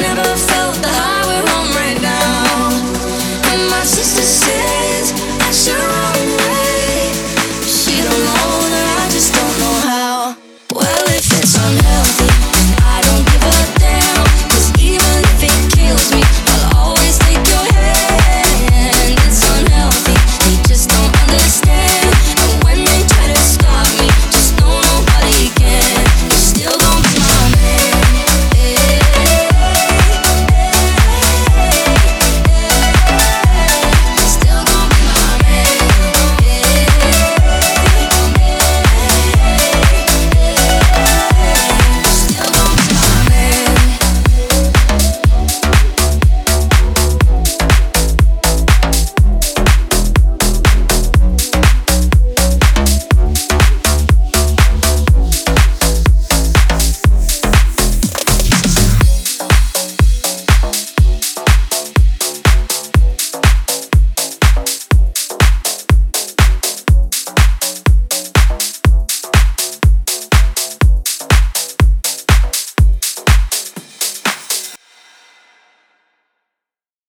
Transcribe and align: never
never 0.00 0.49